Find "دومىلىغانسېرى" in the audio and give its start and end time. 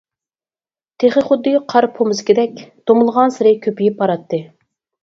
2.65-3.57